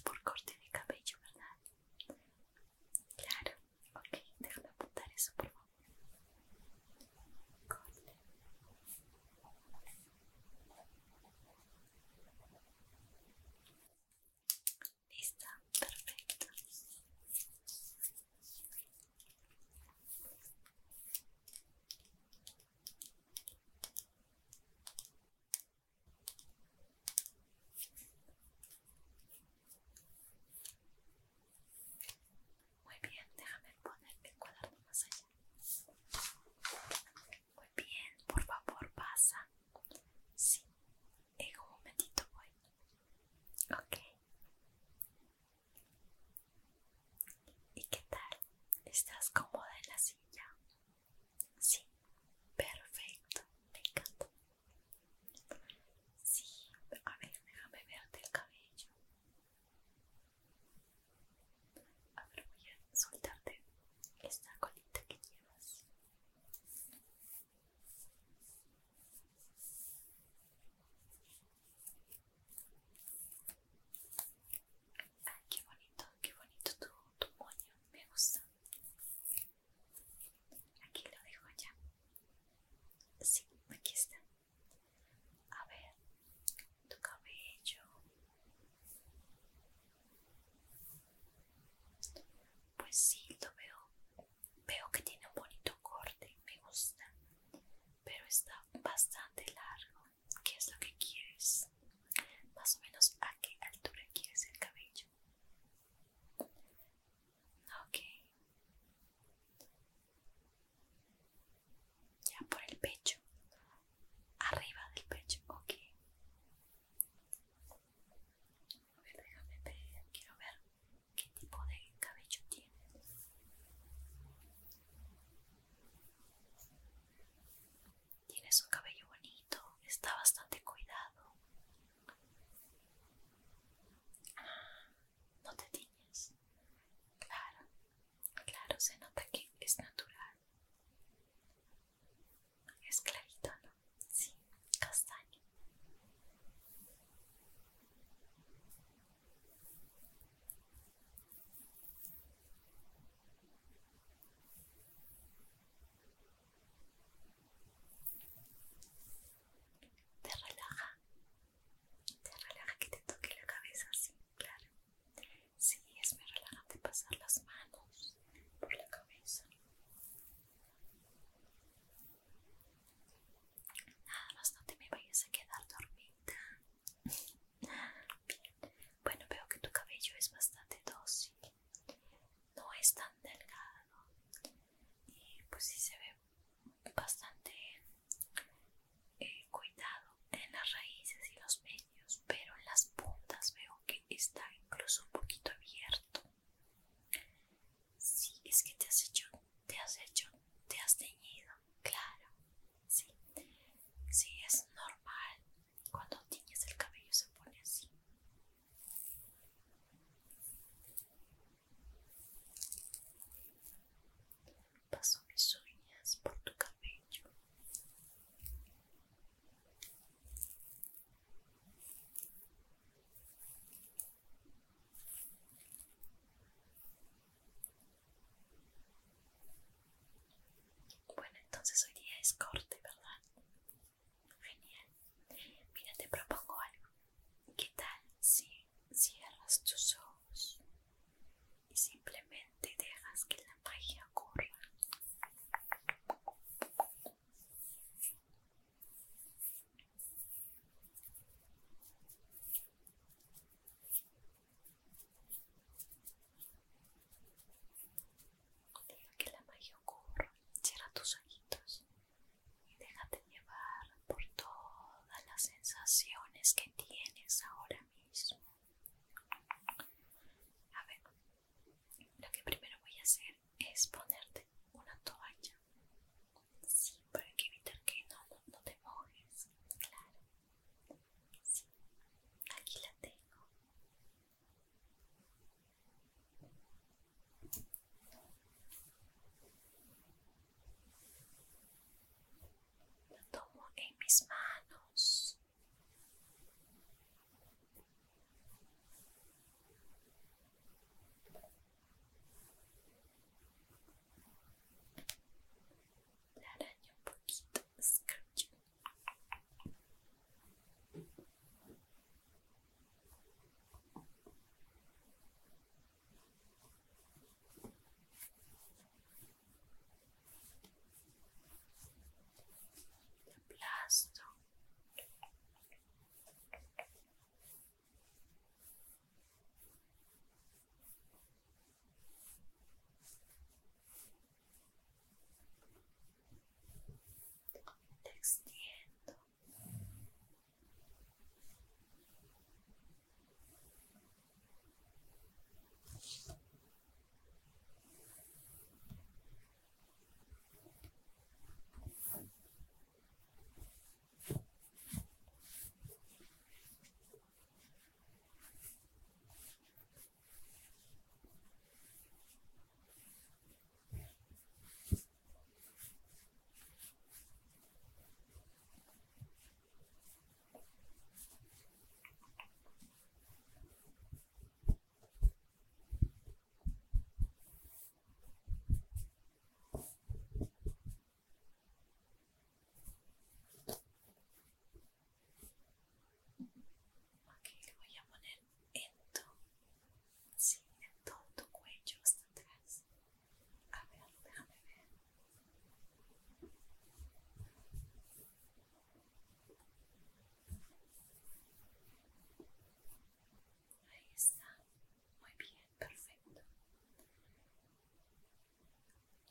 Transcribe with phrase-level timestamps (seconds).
[0.00, 0.63] por coordinar.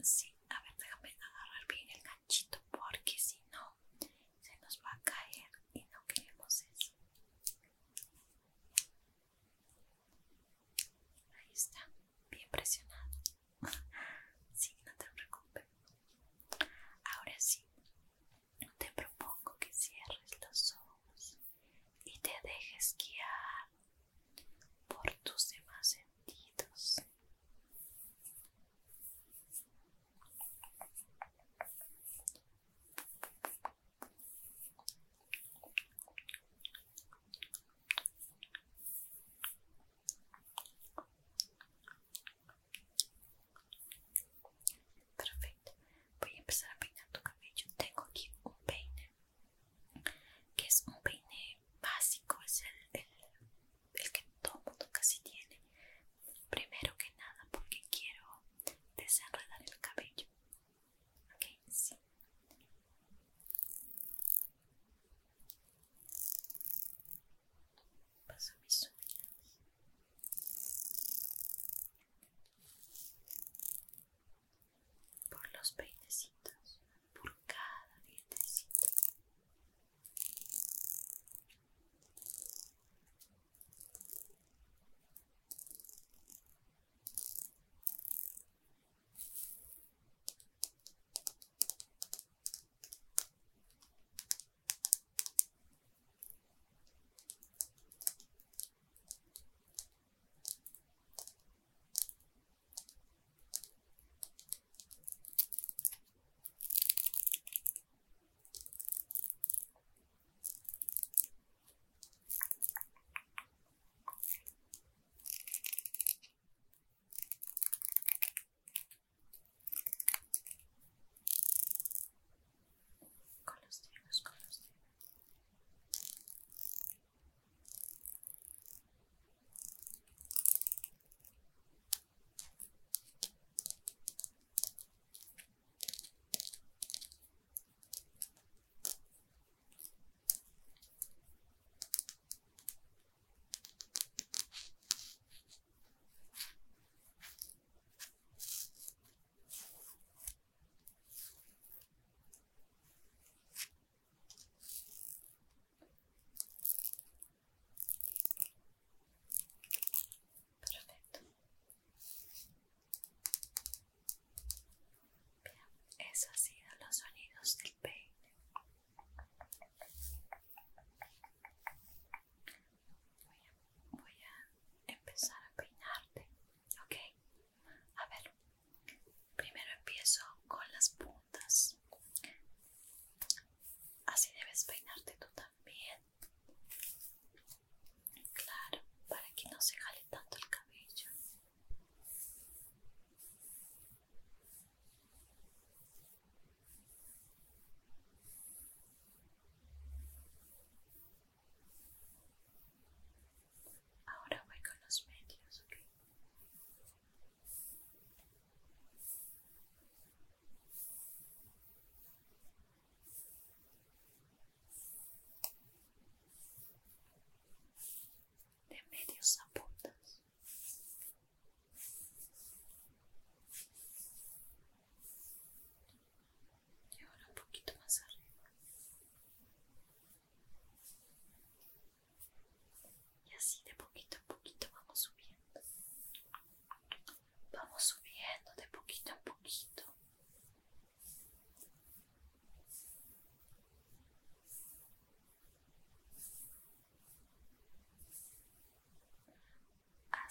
[0.04, 0.33] Sí,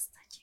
[0.02, 0.41] кстати.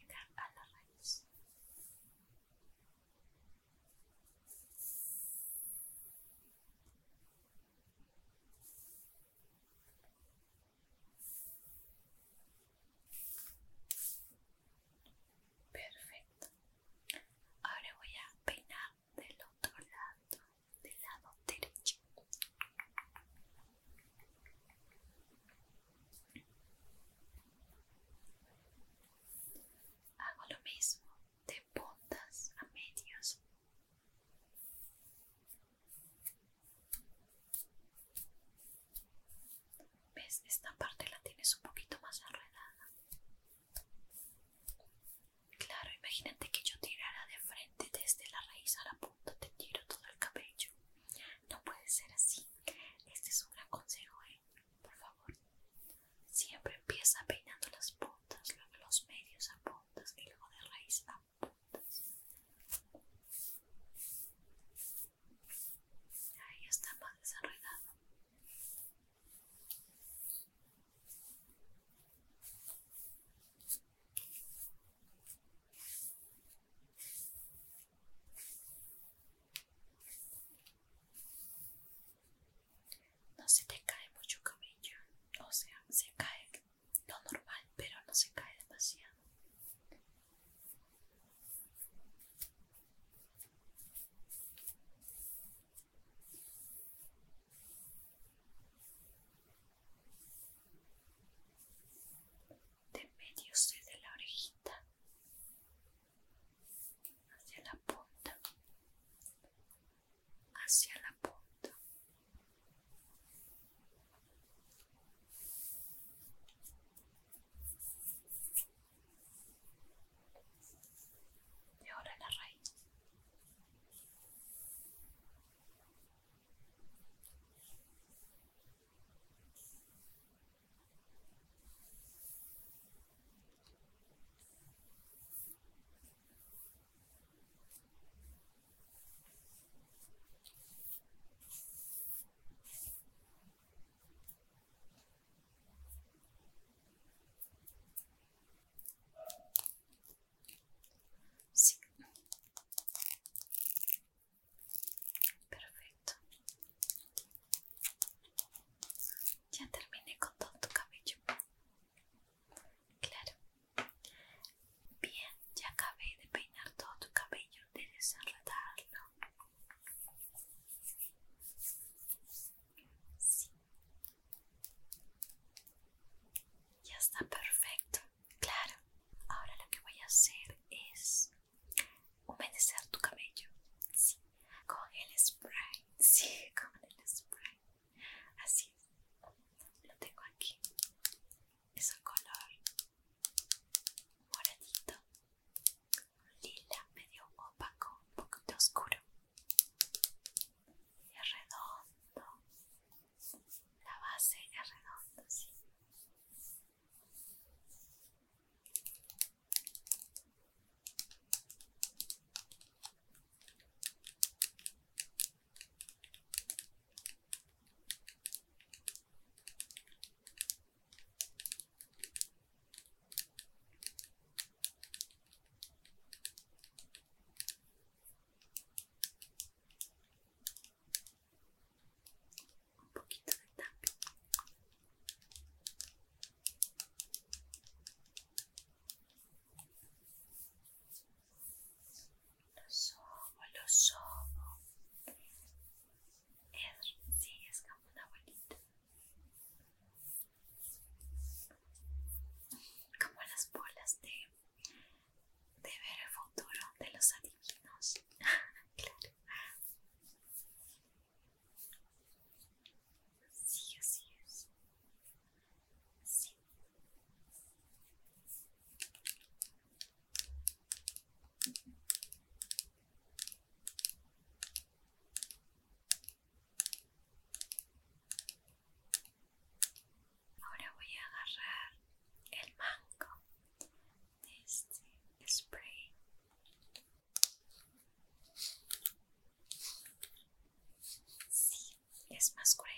[292.36, 292.69] más con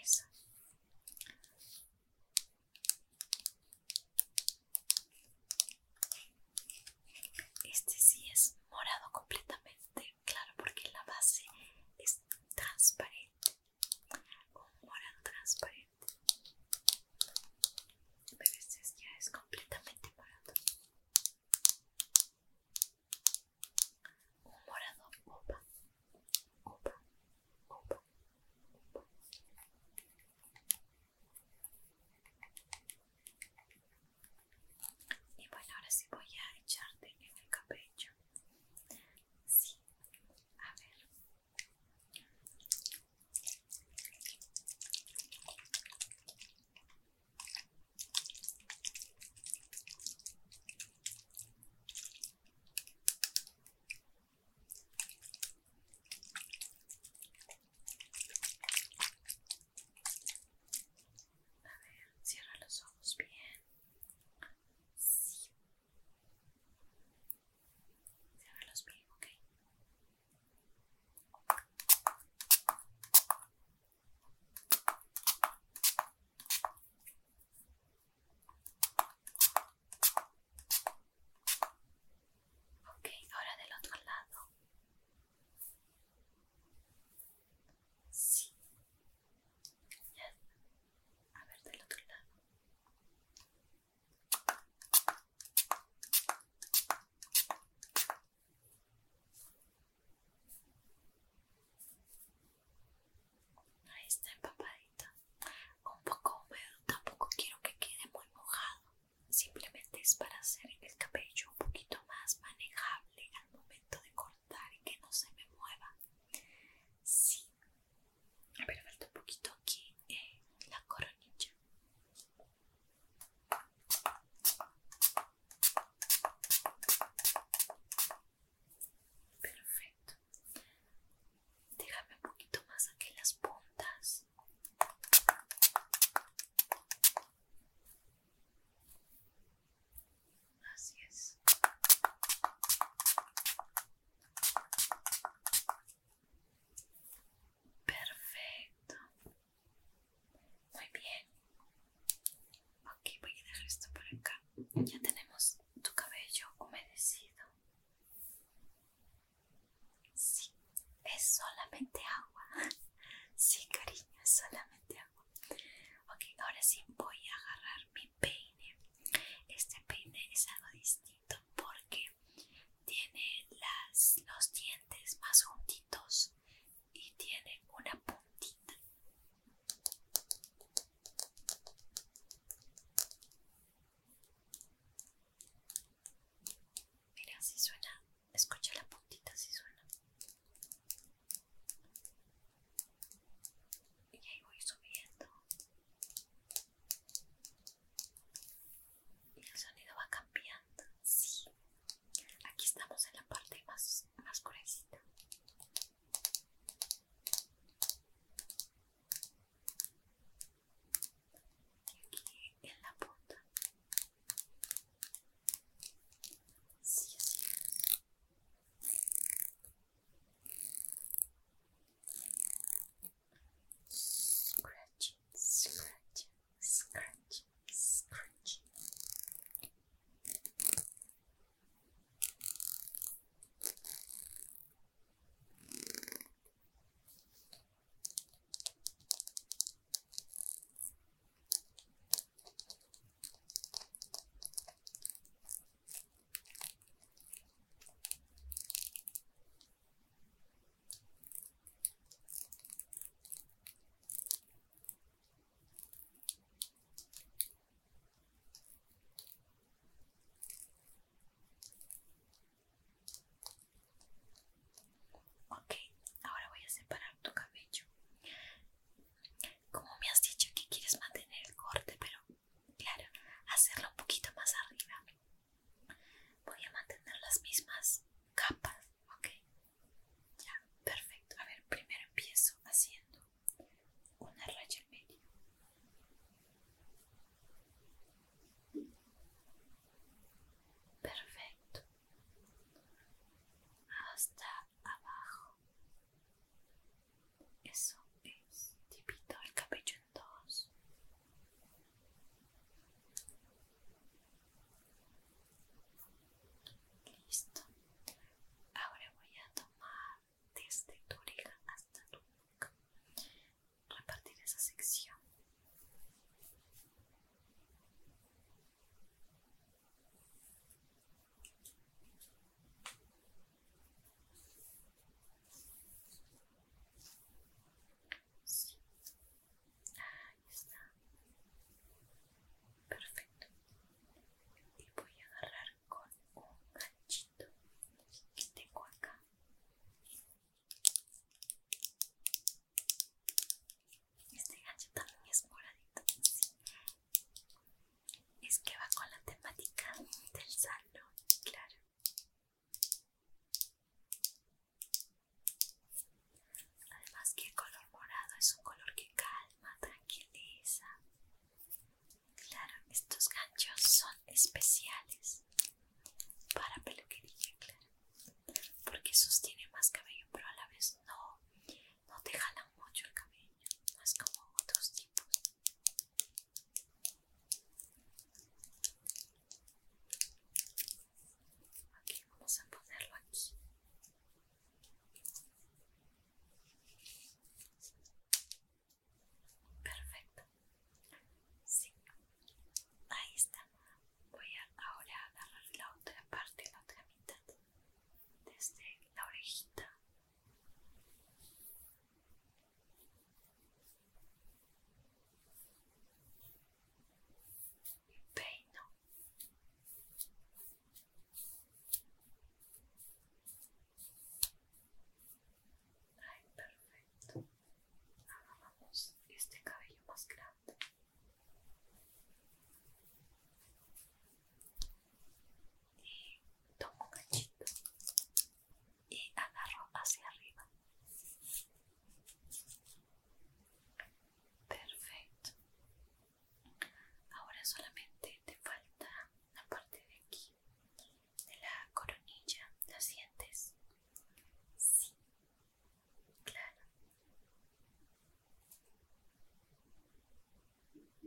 [364.62, 365.11] especial.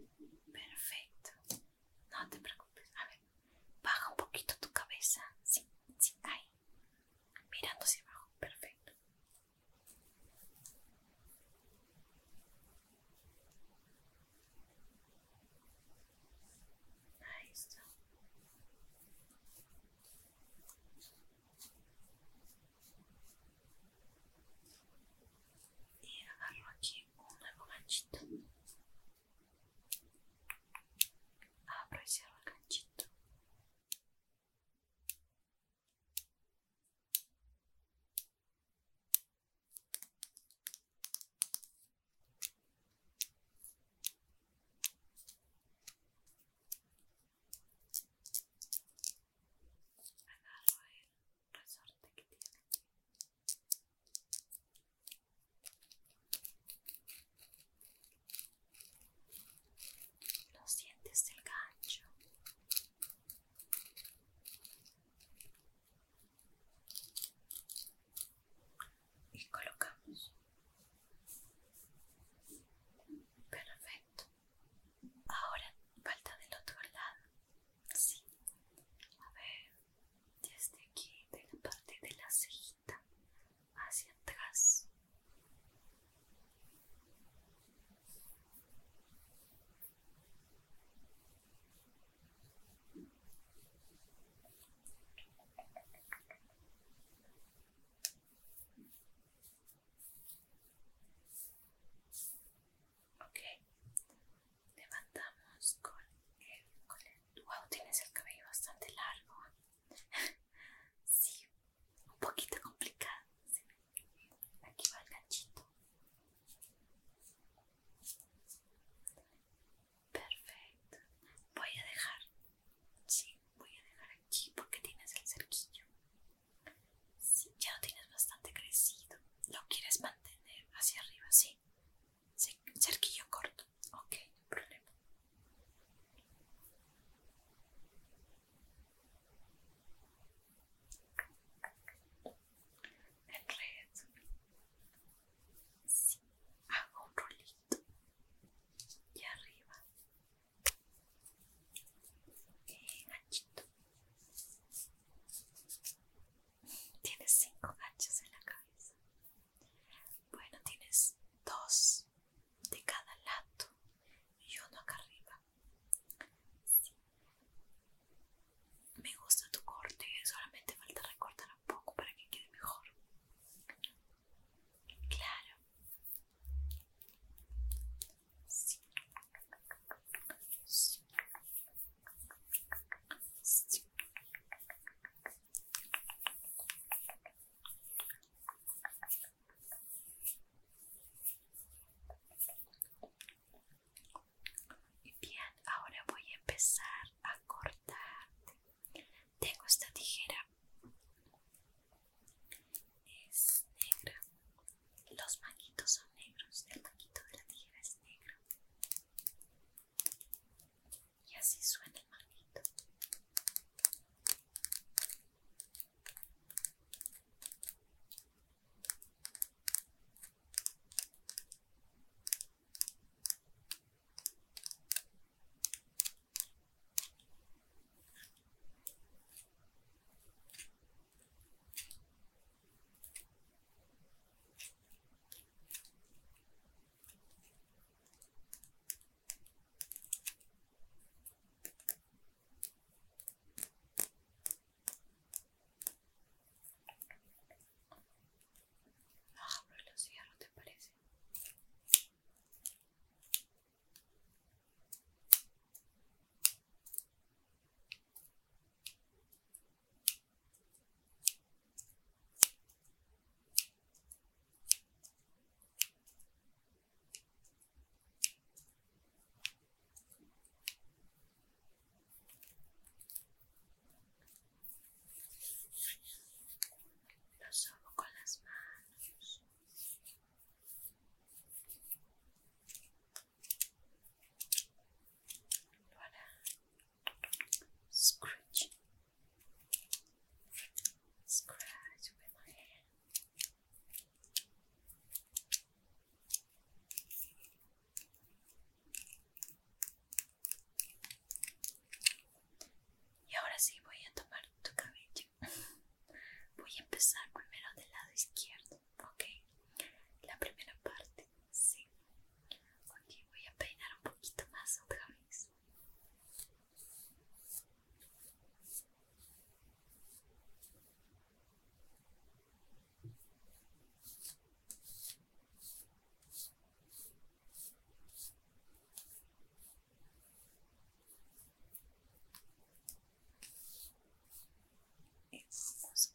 [0.04, 0.83] Perfecto.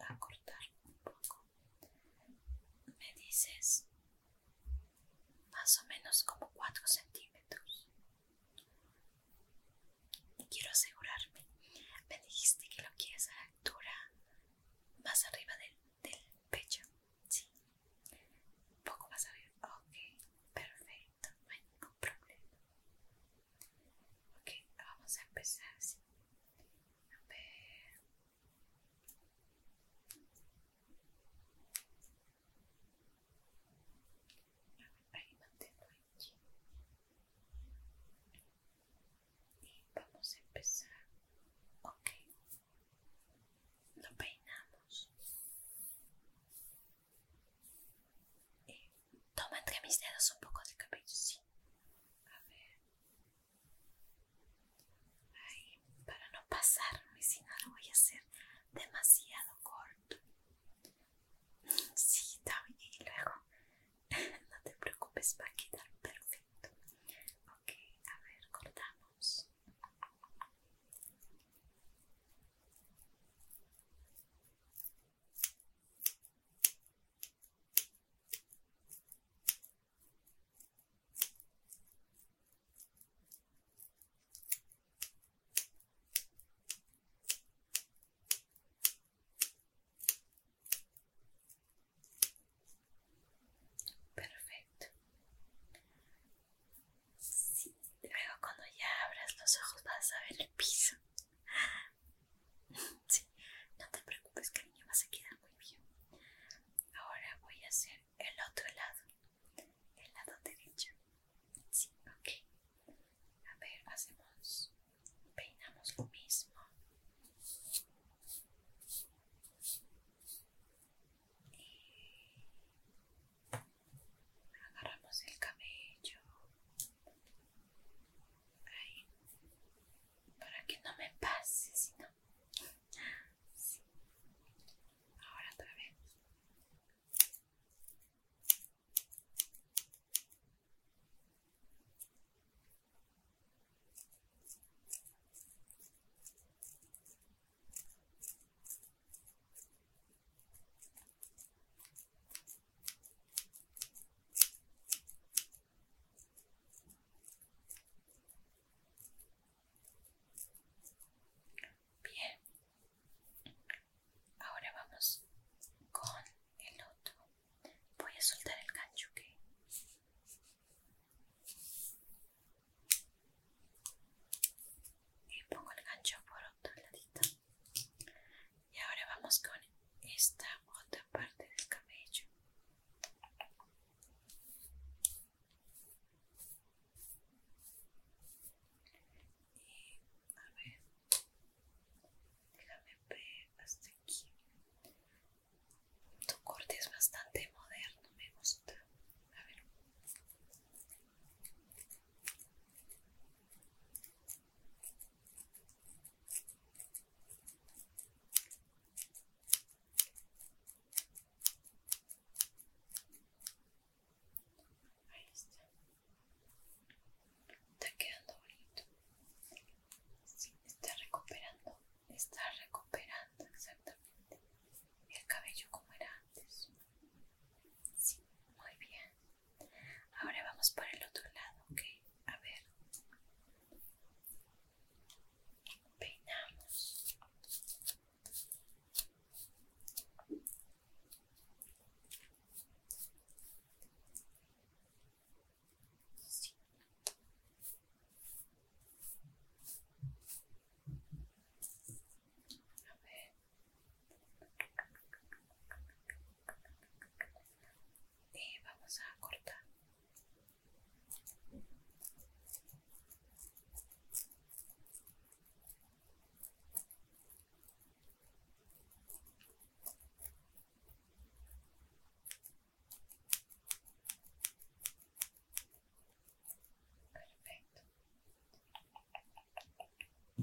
[0.08, 1.44] a cortar un poco.
[2.98, 3.86] Me dices
[5.52, 6.49] más o menos cómo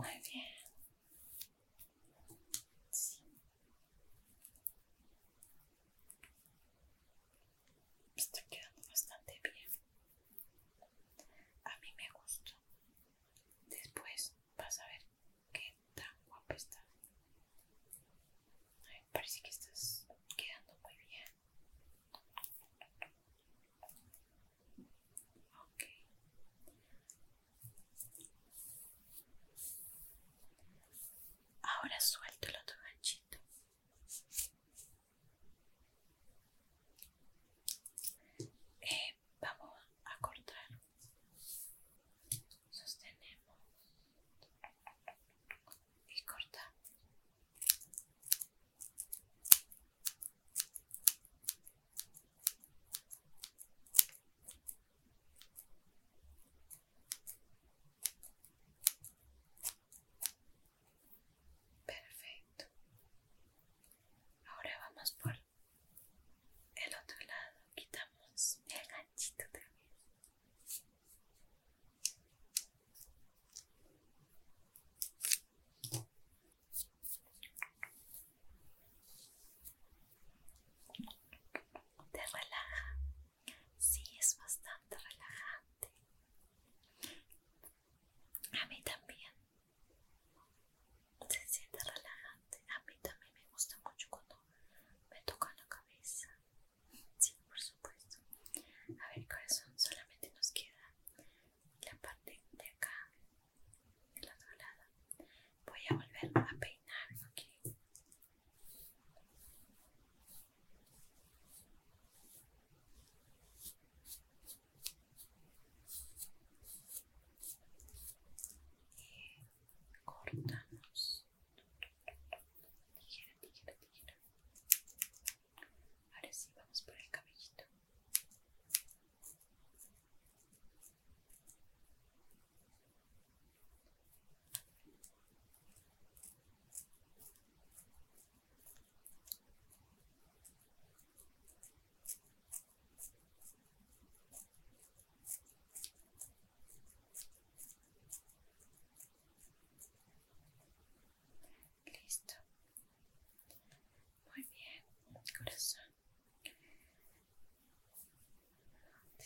[0.07, 0.56] love you.
[31.97, 32.63] resuelto lo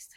[0.01, 0.17] Te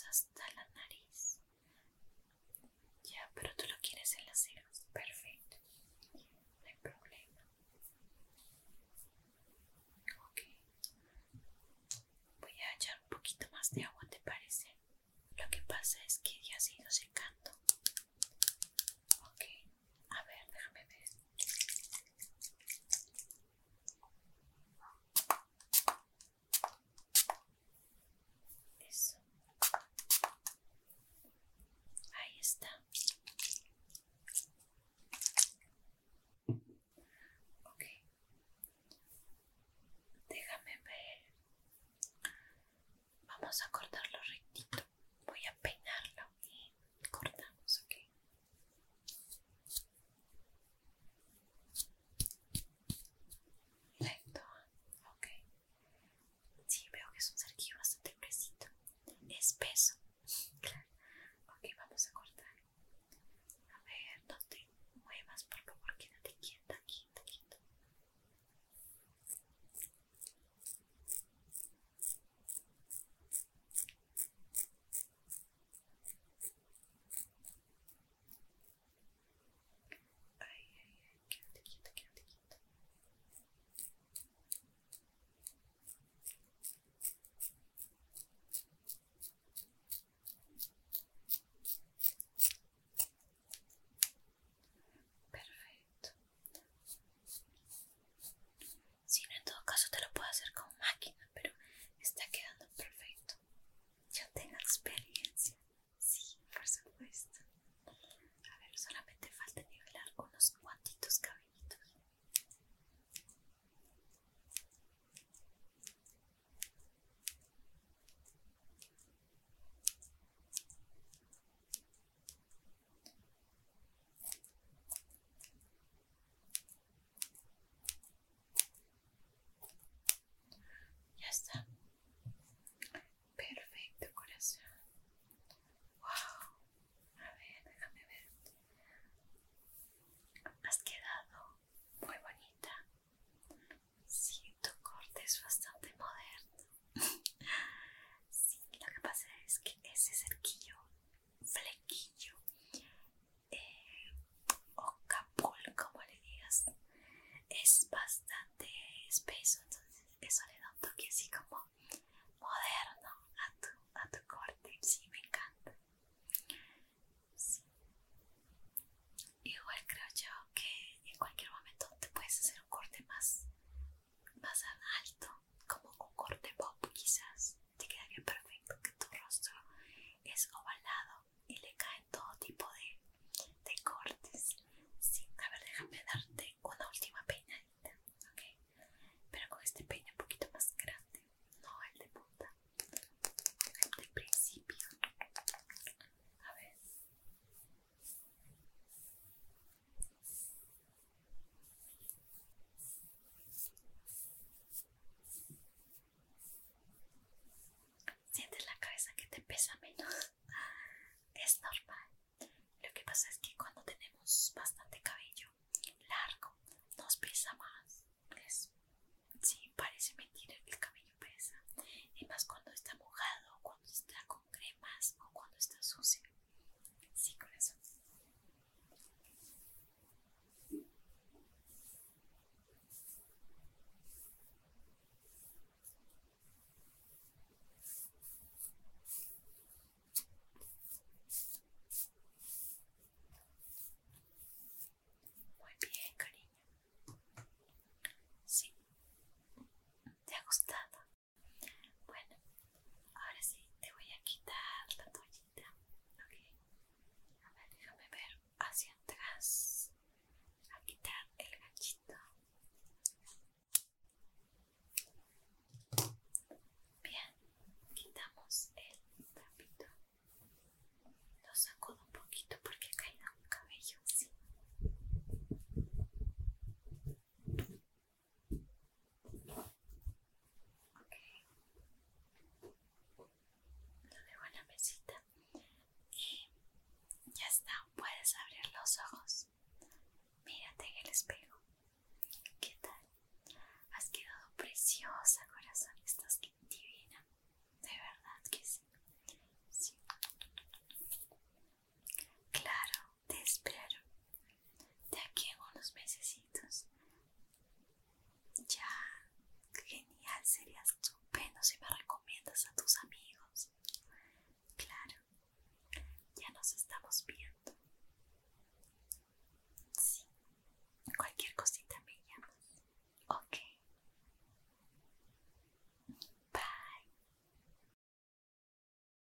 [0.00, 1.38] hasta la nariz.
[3.04, 4.86] Ya, pero tú lo quieres en las cejas.
[4.92, 5.51] Perfecto.